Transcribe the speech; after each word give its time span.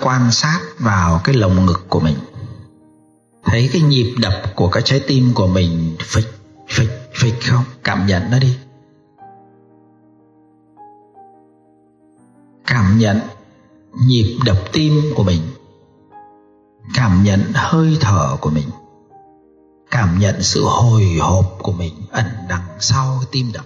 quan 0.00 0.32
sát 0.32 0.60
vào 0.78 1.20
cái 1.24 1.34
lồng 1.34 1.66
ngực 1.66 1.86
của 1.88 2.00
mình. 2.00 2.16
Thấy 3.44 3.70
cái 3.72 3.82
nhịp 3.82 4.14
đập 4.18 4.42
của 4.54 4.68
cái 4.68 4.82
trái 4.86 5.00
tim 5.06 5.32
của 5.34 5.46
mình 5.46 5.96
phịch 6.00 6.38
phịch 6.68 7.10
phịch 7.20 7.34
không? 7.50 7.64
Cảm 7.84 8.06
nhận 8.06 8.30
nó 8.30 8.38
đi. 8.38 8.58
Cảm 12.66 12.98
nhận 12.98 13.20
nhịp 14.06 14.38
đập 14.44 14.56
tim 14.72 15.02
của 15.16 15.22
mình. 15.22 15.40
Cảm 16.94 17.22
nhận 17.22 17.40
hơi 17.54 17.96
thở 18.00 18.36
của 18.40 18.50
mình. 18.50 18.68
Cảm 19.90 20.18
nhận 20.18 20.42
sự 20.42 20.64
hồi 20.64 21.18
hộp 21.20 21.58
của 21.58 21.72
mình 21.72 21.94
ẩn 22.10 22.26
đằng 22.48 22.68
sau 22.80 23.16
cái 23.20 23.28
tim 23.32 23.52
đập. 23.52 23.64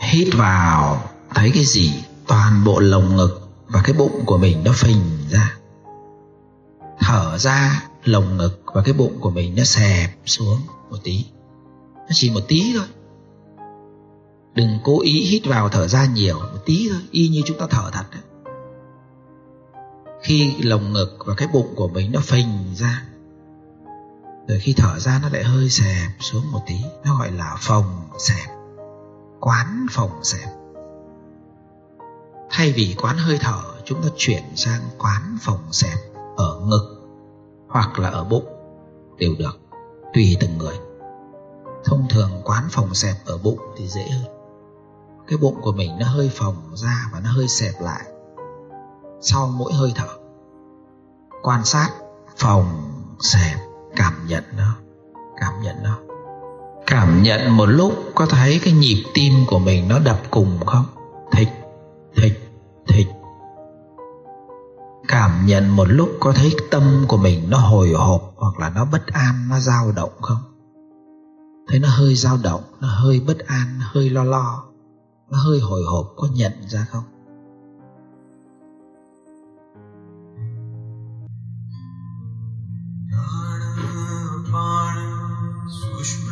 Hít 0.00 0.28
vào, 0.34 1.02
thấy 1.34 1.50
cái 1.54 1.64
gì? 1.64 2.04
Toàn 2.26 2.64
bộ 2.64 2.80
lồng 2.80 3.16
ngực 3.16 3.49
và 3.72 3.80
cái 3.84 3.96
bụng 3.96 4.22
của 4.26 4.38
mình 4.38 4.64
nó 4.64 4.72
phình 4.74 5.02
ra. 5.30 5.56
Thở 7.00 7.38
ra, 7.38 7.84
lồng 8.04 8.36
ngực 8.36 8.62
và 8.66 8.82
cái 8.82 8.94
bụng 8.94 9.16
của 9.20 9.30
mình 9.30 9.54
nó 9.56 9.64
xẹp 9.64 10.10
xuống 10.26 10.58
một 10.90 10.96
tí. 11.02 11.24
Nó 11.94 12.10
chỉ 12.12 12.30
một 12.30 12.40
tí 12.48 12.72
thôi. 12.76 12.86
Đừng 14.54 14.78
cố 14.84 15.00
ý 15.00 15.20
hít 15.20 15.46
vào 15.46 15.68
thở 15.68 15.88
ra 15.88 16.06
nhiều, 16.06 16.38
một 16.38 16.58
tí 16.66 16.88
thôi, 16.90 17.00
y 17.10 17.28
như 17.28 17.42
chúng 17.44 17.58
ta 17.58 17.66
thở 17.70 17.90
thật 17.92 18.04
đấy. 18.12 18.22
Khi 20.22 20.62
lồng 20.62 20.92
ngực 20.92 21.16
và 21.26 21.34
cái 21.34 21.48
bụng 21.52 21.72
của 21.76 21.88
mình 21.88 22.12
nó 22.12 22.20
phình 22.20 22.74
ra, 22.74 23.02
rồi 24.48 24.58
khi 24.58 24.74
thở 24.76 24.98
ra 24.98 25.20
nó 25.22 25.28
lại 25.28 25.44
hơi 25.44 25.70
xẹp 25.70 26.10
xuống 26.20 26.52
một 26.52 26.60
tí. 26.66 26.76
Nó 27.04 27.18
gọi 27.18 27.30
là 27.30 27.56
phòng 27.60 28.08
xẹp, 28.18 28.48
quán 29.40 29.86
phòng 29.90 30.24
xẹp 30.24 30.59
thay 32.50 32.72
vì 32.72 32.96
quán 33.02 33.16
hơi 33.18 33.38
thở, 33.40 33.60
chúng 33.84 34.02
ta 34.02 34.08
chuyển 34.16 34.42
sang 34.56 34.80
quán 34.98 35.36
phòng 35.40 35.72
xẹp 35.72 35.98
ở 36.36 36.60
ngực 36.66 36.96
hoặc 37.68 37.98
là 37.98 38.08
ở 38.08 38.24
bụng 38.24 38.46
đều 39.18 39.34
được, 39.38 39.60
tùy 40.14 40.36
từng 40.40 40.58
người. 40.58 40.78
Thông 41.84 42.06
thường 42.10 42.30
quán 42.44 42.64
phòng 42.70 42.94
xẹp 42.94 43.16
ở 43.26 43.38
bụng 43.38 43.58
thì 43.76 43.88
dễ 43.88 44.08
hơn. 44.08 44.34
Cái 45.28 45.38
bụng 45.38 45.60
của 45.62 45.72
mình 45.72 45.90
nó 45.98 46.06
hơi 46.06 46.30
phồng 46.34 46.56
ra 46.74 47.10
và 47.12 47.20
nó 47.20 47.30
hơi 47.30 47.48
xẹp 47.48 47.72
lại 47.80 48.02
sau 49.20 49.46
mỗi 49.46 49.72
hơi 49.72 49.92
thở. 49.94 50.08
Quan 51.42 51.64
sát 51.64 51.90
phòng 52.36 52.92
xẹp, 53.20 53.56
cảm 53.96 54.26
nhận 54.26 54.44
nó, 54.56 54.76
cảm 55.40 55.62
nhận 55.62 55.76
nó. 55.82 55.98
Cảm 56.86 57.22
nhận 57.22 57.56
một 57.56 57.66
lúc 57.66 57.92
có 58.14 58.26
thấy 58.26 58.60
cái 58.64 58.72
nhịp 58.72 59.04
tim 59.14 59.32
của 59.46 59.58
mình 59.58 59.88
nó 59.88 59.98
đập 59.98 60.20
cùng 60.30 60.58
không? 60.66 60.84
Thịch 61.32 61.48
thịch 62.16 62.52
thịch 62.88 63.06
cảm 65.08 65.46
nhận 65.46 65.76
một 65.76 65.84
lúc 65.88 66.08
có 66.20 66.32
thấy 66.32 66.56
tâm 66.70 67.04
của 67.08 67.16
mình 67.16 67.50
nó 67.50 67.58
hồi 67.58 67.92
hộp 67.92 68.34
hoặc 68.36 68.58
là 68.58 68.70
nó 68.70 68.84
bất 68.84 69.06
an, 69.06 69.48
nó 69.50 69.58
dao 69.58 69.92
động 69.92 70.12
không? 70.20 70.42
Thấy 71.68 71.78
nó 71.78 71.88
hơi 71.88 72.14
dao 72.14 72.38
động, 72.42 72.62
nó 72.80 72.88
hơi 72.88 73.20
bất 73.26 73.38
an 73.38 73.66
hơi 73.80 74.10
lo 74.10 74.24
lo, 74.24 74.64
nó 75.30 75.38
hơi 75.38 75.60
hồi 75.60 75.82
hộp, 75.86 76.12
có 76.16 76.28
nhận 76.34 76.52
ra 76.68 76.86
không? 76.90 77.04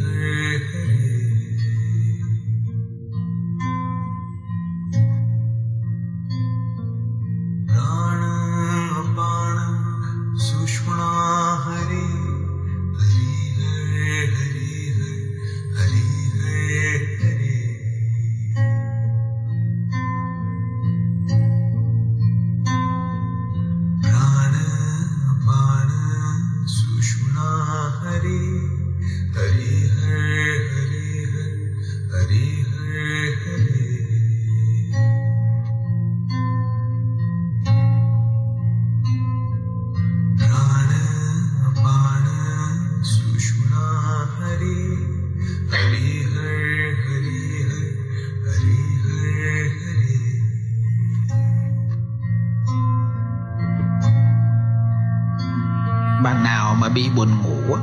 bị 56.95 57.11
buồn 57.17 57.43
ngủ 57.43 57.77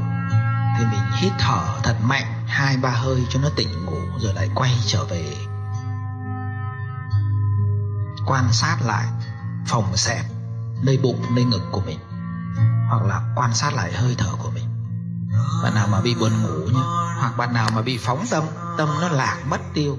thì 0.78 0.86
mình 0.86 1.12
hít 1.16 1.32
thở 1.40 1.80
thật 1.84 1.96
mạnh, 2.02 2.44
hai 2.48 2.78
ba 2.78 2.90
hơi 2.90 3.28
cho 3.30 3.40
nó 3.40 3.50
tỉnh 3.56 3.86
ngủ 3.86 4.00
rồi 4.20 4.34
lại 4.34 4.50
quay 4.56 4.78
trở 4.86 5.06
về. 5.06 5.36
Quan 8.26 8.54
sát 8.54 8.78
lại 8.86 9.06
phòng 9.68 9.98
xẹp 9.98 10.26
nơi 10.84 10.98
bụng, 10.98 11.26
nơi 11.36 11.46
ngực 11.46 11.62
của 11.72 11.82
mình, 11.82 12.00
hoặc 12.90 13.04
là 13.04 13.34
quan 13.36 13.54
sát 13.54 13.74
lại 13.74 13.94
hơi 13.94 14.16
thở 14.18 14.32
của 14.44 14.52
mình. 14.52 14.66
Bạn 15.64 15.76
nào 15.76 15.88
mà 15.88 16.02
bị 16.02 16.16
buồn 16.16 16.32
ngủ 16.44 16.68
nhé 16.68 16.82
hoặc 17.20 17.38
bạn 17.38 17.54
nào 17.54 17.70
mà 17.76 17.82
bị 17.82 17.98
phóng 17.98 18.26
tâm 18.32 18.44
tâm 18.78 18.90
nó 19.02 19.10
lạc, 19.10 19.38
mất 19.50 19.62
tiêu, 19.74 19.98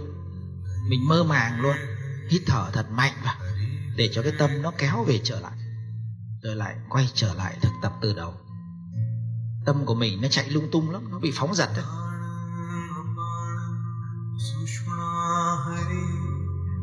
mình 0.88 1.08
mơ 1.08 1.24
màng 1.24 1.60
luôn. 1.60 1.76
Hít 2.30 2.42
thở 2.46 2.66
thật 2.72 2.90
mạnh 2.90 3.12
vào, 3.24 3.34
để 3.96 4.10
cho 4.12 4.22
cái 4.22 4.32
tâm 4.38 4.62
nó 4.62 4.72
kéo 4.78 5.04
về 5.04 5.20
trở 5.24 5.40
lại, 5.40 5.52
rồi 6.42 6.56
lại 6.56 6.74
quay 6.88 7.08
trở 7.14 7.34
lại 7.34 7.56
thực 7.62 7.72
tập 7.82 7.92
từ 8.00 8.14
đầu 8.14 8.34
tâm 9.64 9.86
của 9.86 9.94
mình 9.94 10.22
nó 10.22 10.28
chạy 10.28 10.50
lung 10.50 10.68
tung 10.72 10.90
lắm 10.90 11.10
nó 11.10 11.18
bị 11.18 11.32
phóng 11.34 11.54
giật 11.54 11.70
đấy. 11.76 11.84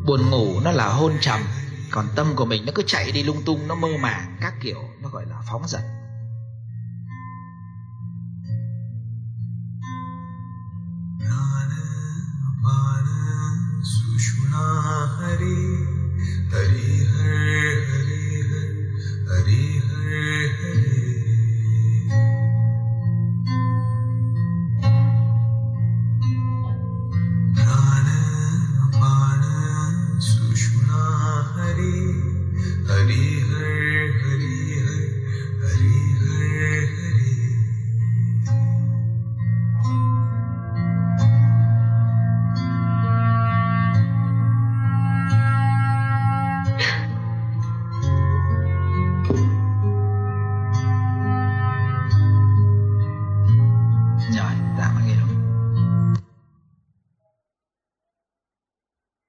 Buồn 0.06 0.30
ngủ 0.30 0.60
nó 0.64 0.72
là 0.72 0.88
hôn 0.90 1.14
trầm 1.22 1.42
còn 1.92 2.08
tâm 2.16 2.36
của 2.36 2.46
mình 2.46 2.66
nó 2.66 2.72
cứ 2.76 2.84
chạy 2.88 3.12
đi 3.12 3.24
lung 3.24 3.42
tung 3.46 3.68
nó 3.68 3.76
mơ 3.76 3.88
màng 4.00 4.38
các 4.42 4.54
kiểu 4.62 4.84
nó 5.02 5.10
gọi 5.10 5.26
là 5.26 5.42
phóng 5.48 5.68
giật 5.68 5.82
Rồi, 15.20 15.97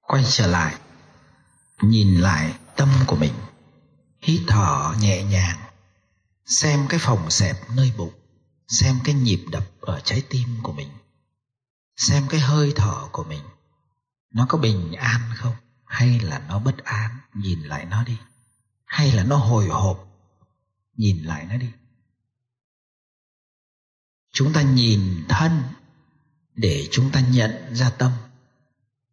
Quay 0.09 0.25
trở 0.31 0.47
lại, 0.47 0.75
Nhìn 1.83 2.21
lại 2.21 2.59
tâm 2.77 2.89
của 3.07 3.17
mình, 3.17 3.33
Hít 4.23 4.41
thở 4.47 4.95
nhẹ 5.01 5.23
nhàng, 5.23 5.59
Xem 6.47 6.87
cái 6.89 7.01
phòng 7.03 7.31
xẹp 7.31 7.71
nơi 7.71 7.93
bụng, 7.97 8.13
Xem 8.69 8.99
cái 9.05 9.15
nhịp 9.15 9.45
đập 9.51 9.65
ở 9.81 10.01
trái 10.05 10.23
tim 10.31 10.49
của 10.63 10.73
mình, 10.73 10.89
Xem 11.97 12.27
cái 12.29 12.41
hơi 12.41 12.73
thở 12.77 13.09
của 13.13 13.25
mình, 13.25 13.43
Nó 14.31 14.47
có 14.49 14.59
bình 14.59 14.93
an 14.93 15.21
không? 15.37 15.55
Hay 15.85 16.21
là 16.21 16.39
nó 16.49 16.59
bất 16.59 16.79
an? 16.85 17.19
Nhìn 17.35 17.63
lại 17.63 17.85
nó 17.85 18.05
đi. 18.05 18.19
Hay 18.85 19.13
là 19.13 19.25
nó 19.25 19.37
hồi 19.37 19.69
hộp? 19.69 20.09
Nhìn 20.97 21.23
lại 21.25 21.47
nó 21.47 21.57
đi. 21.57 21.71
Chúng 24.33 24.53
ta 24.53 24.63
nhìn 24.63 25.25
thân 25.29 25.63
để 26.55 26.89
chúng 26.91 27.11
ta 27.11 27.21
nhận 27.21 27.75
ra 27.75 27.91
tâm 27.91 28.13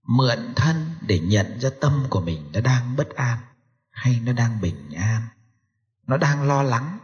mượn 0.05 0.53
thân 0.55 0.95
để 1.01 1.19
nhận 1.19 1.59
ra 1.59 1.69
tâm 1.81 2.05
của 2.09 2.21
mình 2.21 2.49
nó 2.53 2.61
đang 2.61 2.95
bất 2.95 3.09
an 3.09 3.39
hay 3.89 4.19
nó 4.19 4.33
đang 4.33 4.61
bình 4.61 4.91
an? 4.91 5.21
Nó 6.07 6.17
đang 6.17 6.43
lo 6.43 6.63
lắng 6.63 6.99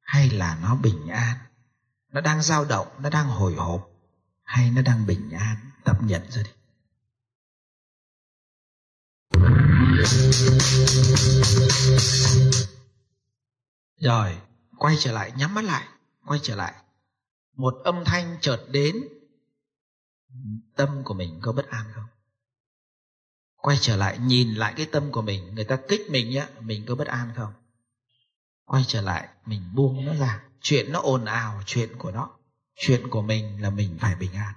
hay 0.00 0.30
là 0.30 0.58
nó 0.62 0.76
bình 0.76 1.08
an? 1.08 1.36
Nó 2.12 2.20
đang 2.20 2.42
dao 2.42 2.64
động, 2.64 2.88
nó 2.98 3.10
đang 3.10 3.28
hồi 3.28 3.54
hộp 3.54 3.90
hay 4.42 4.70
nó 4.70 4.82
đang 4.82 5.06
bình 5.06 5.30
an? 5.30 5.56
Tập 5.84 5.96
nhận 6.02 6.22
ra 6.30 6.42
đi. 6.42 6.50
Rồi, 14.00 14.40
quay 14.78 14.96
trở 14.98 15.12
lại, 15.12 15.32
nhắm 15.36 15.54
mắt 15.54 15.64
lại, 15.64 15.88
quay 16.26 16.40
trở 16.42 16.56
lại. 16.56 16.74
Một 17.56 17.74
âm 17.84 18.04
thanh 18.04 18.36
chợt 18.40 18.66
đến. 18.70 18.96
Tâm 20.76 21.02
của 21.04 21.14
mình 21.14 21.38
có 21.42 21.52
bất 21.52 21.70
an 21.70 21.86
không? 21.94 22.13
Quay 23.64 23.76
trở 23.80 23.96
lại, 23.96 24.18
nhìn 24.18 24.54
lại 24.54 24.74
cái 24.76 24.86
tâm 24.86 25.12
của 25.12 25.22
mình, 25.22 25.54
người 25.54 25.64
ta 25.64 25.76
kích 25.88 26.00
mình 26.10 26.30
nhá, 26.30 26.48
mình 26.60 26.84
có 26.86 26.94
bất 26.94 27.06
an 27.06 27.30
không? 27.36 27.52
Quay 28.64 28.84
trở 28.86 29.00
lại, 29.00 29.28
mình 29.46 29.60
buông 29.74 30.04
nó 30.04 30.14
ra, 30.14 30.42
chuyện 30.60 30.92
nó 30.92 31.00
ồn 31.00 31.24
ào, 31.24 31.62
chuyện 31.66 31.88
của 31.98 32.10
nó, 32.10 32.30
chuyện 32.76 33.10
của 33.10 33.22
mình 33.22 33.62
là 33.62 33.70
mình 33.70 33.96
phải 34.00 34.14
bình 34.16 34.32
an. 34.34 34.54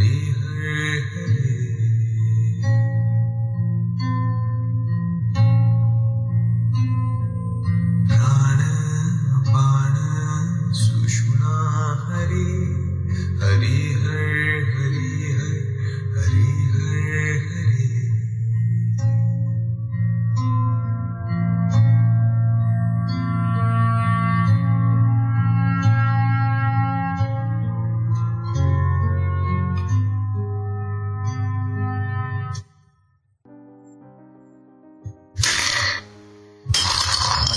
be 0.00 0.39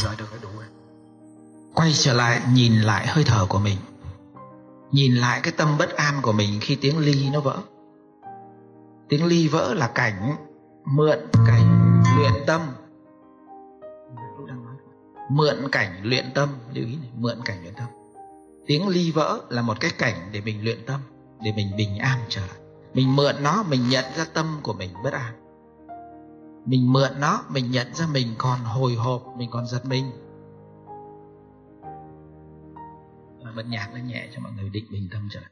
rồi 0.03 0.13
được 0.17 0.25
đủ. 0.41 0.49
Quay 1.73 1.93
trở 1.93 2.13
lại, 2.13 2.41
nhìn 2.53 2.81
lại 2.81 3.07
hơi 3.07 3.23
thở 3.23 3.45
của 3.49 3.59
mình. 3.59 3.77
Nhìn 4.91 5.15
lại 5.15 5.39
cái 5.43 5.53
tâm 5.57 5.77
bất 5.77 5.95
an 5.95 6.19
của 6.21 6.31
mình 6.31 6.59
khi 6.61 6.75
tiếng 6.75 6.97
ly 6.97 7.29
nó 7.33 7.39
vỡ. 7.39 7.57
Tiếng 9.09 9.25
ly 9.25 9.47
vỡ 9.47 9.73
là 9.73 9.87
cảnh 9.87 10.35
mượn 10.85 11.19
cảnh 11.47 12.01
luyện 12.17 12.33
tâm. 12.47 12.61
Mượn 15.29 15.69
cảnh 15.71 15.99
luyện 16.03 16.25
tâm, 16.35 16.49
lưu 16.73 16.85
ý 16.85 16.95
này, 16.95 17.11
mượn 17.17 17.37
cảnh 17.45 17.61
luyện 17.61 17.73
tâm. 17.73 17.87
Tiếng 18.65 18.87
ly 18.87 19.11
vỡ 19.11 19.41
là 19.49 19.61
một 19.61 19.79
cái 19.79 19.91
cảnh 19.97 20.29
để 20.31 20.41
mình 20.41 20.63
luyện 20.63 20.85
tâm, 20.85 20.99
để 21.41 21.53
mình 21.55 21.67
bình 21.77 21.97
an 21.97 22.19
trở 22.29 22.41
lại. 22.41 22.57
Mình 22.93 23.15
mượn 23.15 23.35
nó, 23.43 23.63
mình 23.63 23.89
nhận 23.89 24.05
ra 24.17 24.25
tâm 24.33 24.59
của 24.63 24.73
mình 24.73 24.89
bất 25.03 25.13
an 25.13 25.42
mình 26.65 26.93
mượn 26.93 27.19
nó, 27.19 27.43
mình 27.49 27.71
nhận 27.71 27.93
ra 27.93 28.07
mình 28.13 28.27
còn 28.37 28.59
hồi 28.59 28.95
hộp, 28.95 29.23
mình 29.37 29.49
còn 29.51 29.67
giật 29.67 29.85
mình. 29.85 30.11
Và 33.43 33.51
bật 33.55 33.65
nhạc 33.67 33.93
lên 33.93 34.07
nhẹ 34.07 34.29
cho 34.35 34.41
mọi 34.41 34.51
người 34.51 34.69
định 34.69 34.85
bình 34.91 35.09
tâm 35.11 35.27
trở 35.31 35.39
lại. 35.39 35.49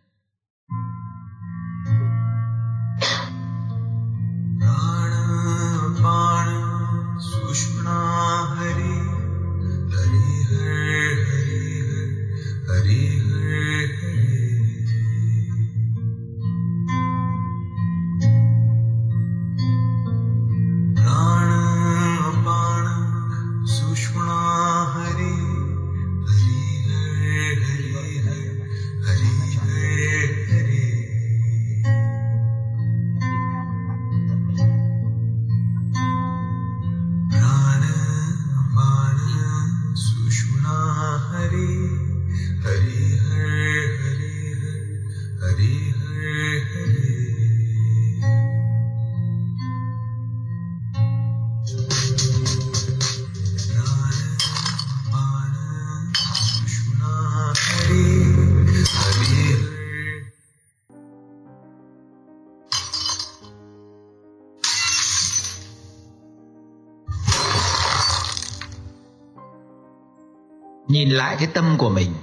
Nhìn 70.92 71.10
lại 71.10 71.36
cái 71.40 71.48
tâm 71.54 71.76
của 71.78 71.90
mình, 71.90 72.14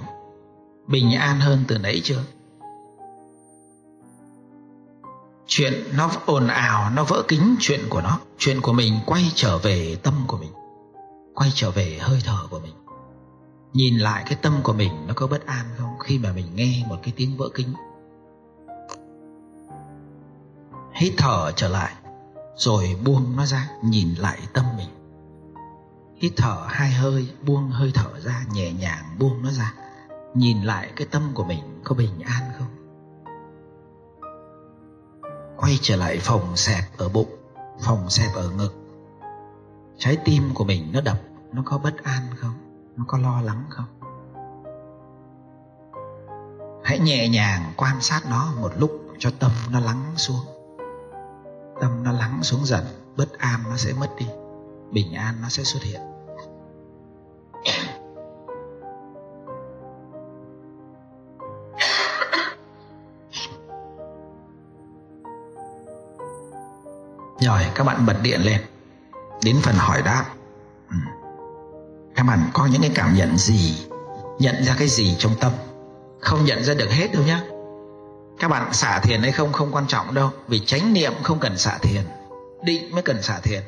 bình 0.87 1.11
an 1.11 1.39
hơn 1.39 1.63
từ 1.67 1.77
nãy 1.77 2.01
chưa? 2.03 2.23
Chuyện 5.47 5.73
nó 5.93 6.11
ồn 6.25 6.47
ào, 6.47 6.89
nó 6.89 7.03
vỡ 7.03 7.23
kính 7.27 7.55
chuyện 7.59 7.79
của 7.89 8.01
nó. 8.01 8.19
Chuyện 8.37 8.61
của 8.61 8.73
mình 8.73 8.93
quay 9.05 9.23
trở 9.35 9.57
về 9.57 9.95
tâm 10.03 10.13
của 10.27 10.37
mình, 10.37 10.51
quay 11.35 11.51
trở 11.55 11.71
về 11.71 11.97
hơi 12.01 12.21
thở 12.25 12.47
của 12.49 12.59
mình. 12.59 12.73
Nhìn 13.73 13.97
lại 13.97 14.23
cái 14.25 14.37
tâm 14.41 14.53
của 14.63 14.73
mình 14.73 15.07
nó 15.07 15.13
có 15.13 15.27
bất 15.27 15.45
an 15.45 15.65
không 15.77 15.99
khi 15.99 16.19
mà 16.19 16.31
mình 16.31 16.55
nghe 16.55 16.85
một 16.89 16.97
cái 17.03 17.13
tiếng 17.15 17.37
vỡ 17.37 17.49
kính? 17.53 17.73
Hít 20.93 21.13
thở 21.17 21.51
trở 21.55 21.67
lại, 21.67 21.93
rồi 22.55 22.95
buông 23.05 23.35
nó 23.35 23.45
ra, 23.45 23.69
nhìn 23.83 24.15
lại 24.15 24.39
tâm 24.53 24.65
mình 24.77 24.98
hít 26.19 26.33
thở 26.37 26.65
hai 26.67 26.91
hơi, 26.91 27.29
buông 27.45 27.69
hơi 27.69 27.91
thở 27.93 28.19
ra, 28.19 28.45
nhẹ 28.53 28.73
nhàng 28.73 29.05
buông 29.19 29.43
nó 29.43 29.51
ra. 29.51 29.73
Nhìn 30.33 30.63
lại 30.63 30.91
cái 30.95 31.07
tâm 31.11 31.31
của 31.33 31.43
mình 31.43 31.81
có 31.83 31.95
bình 31.95 32.19
an 32.19 32.43
không? 32.57 32.67
Quay 35.57 35.79
trở 35.81 35.95
lại 35.95 36.19
phòng 36.21 36.57
xẹp 36.57 36.83
ở 36.97 37.09
bụng, 37.09 37.35
phòng 37.81 38.09
xẹp 38.09 38.33
ở 38.35 38.49
ngực. 38.49 38.73
Trái 39.97 40.17
tim 40.25 40.43
của 40.53 40.63
mình 40.63 40.91
nó 40.93 41.01
đập, 41.01 41.21
nó 41.53 41.61
có 41.65 41.77
bất 41.77 42.03
an 42.03 42.21
không? 42.35 42.53
Nó 42.97 43.05
có 43.07 43.17
lo 43.17 43.41
lắng 43.41 43.63
không? 43.69 43.85
Hãy 46.83 46.99
nhẹ 46.99 47.29
nhàng 47.29 47.73
quan 47.77 48.01
sát 48.01 48.21
nó 48.29 48.53
một 48.61 48.71
lúc 48.77 48.91
cho 49.19 49.31
tâm 49.39 49.51
nó 49.71 49.79
lắng 49.79 50.13
xuống. 50.15 50.45
Tâm 51.81 52.03
nó 52.03 52.11
lắng 52.11 52.39
xuống 52.43 52.65
dần, 52.65 52.85
bất 53.17 53.37
an 53.37 53.59
nó 53.69 53.77
sẽ 53.77 53.93
mất 53.99 54.09
đi, 54.17 54.27
bình 54.91 55.13
an 55.13 55.35
nó 55.41 55.49
sẽ 55.49 55.63
xuất 55.63 55.83
hiện. 55.83 56.08
Rồi, 67.41 67.61
các 67.75 67.83
bạn 67.83 68.05
bật 68.05 68.15
điện 68.21 68.41
lên. 68.41 68.61
Đến 69.43 69.57
phần 69.63 69.75
hỏi 69.75 70.01
đáp. 70.05 70.25
Ừ. 70.89 70.95
các 72.15 72.23
bạn 72.23 72.49
có 72.53 72.65
những 72.65 72.81
cái 72.81 72.91
cảm 72.95 73.15
nhận 73.15 73.37
gì, 73.37 73.87
nhận 74.39 74.63
ra 74.63 74.75
cái 74.79 74.87
gì 74.87 75.15
trong 75.19 75.35
tâm? 75.39 75.51
Không 76.21 76.45
nhận 76.45 76.63
ra 76.63 76.73
được 76.73 76.91
hết 76.91 77.13
đâu 77.13 77.23
nhá. 77.23 77.43
Các 78.39 78.47
bạn 78.47 78.73
xả 78.73 78.99
thiền 78.99 79.21
hay 79.21 79.31
không 79.31 79.53
không 79.53 79.71
quan 79.71 79.87
trọng 79.87 80.13
đâu, 80.13 80.29
vì 80.47 80.59
chánh 80.59 80.93
niệm 80.93 81.13
không 81.23 81.39
cần 81.39 81.57
xả 81.57 81.77
thiền, 81.77 82.01
định 82.63 82.91
mới 82.91 83.01
cần 83.01 83.21
xả 83.21 83.39
thiền. 83.39 83.61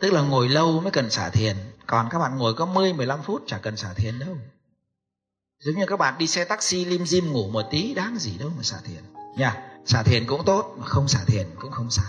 Tức 0.00 0.12
là 0.12 0.20
ngồi 0.20 0.48
lâu 0.48 0.80
mới 0.80 0.90
cần 0.90 1.10
xả 1.10 1.28
thiền, 1.28 1.56
còn 1.86 2.08
các 2.10 2.18
bạn 2.18 2.38
ngồi 2.38 2.54
có 2.54 2.66
10 2.66 2.92
15 2.92 3.22
phút 3.22 3.42
chả 3.46 3.58
cần 3.58 3.76
xả 3.76 3.88
thiền 3.96 4.18
đâu. 4.18 4.36
Giống 5.64 5.74
như 5.74 5.86
các 5.86 5.98
bạn 5.98 6.14
đi 6.18 6.26
xe 6.26 6.44
taxi, 6.44 6.84
lim 6.84 7.06
dim 7.06 7.32
ngủ 7.32 7.48
một 7.48 7.62
tí, 7.70 7.94
đáng 7.94 8.18
gì 8.18 8.38
đâu 8.38 8.50
mà 8.56 8.62
xả 8.62 8.76
thiền. 8.84 9.02
Nha, 9.36 9.56
xả 9.86 10.02
thiền 10.02 10.26
cũng 10.26 10.44
tốt, 10.44 10.74
mà 10.78 10.86
không 10.86 11.08
xả 11.08 11.20
thiền 11.26 11.46
cũng 11.60 11.70
không 11.70 11.90
xả. 11.90 12.02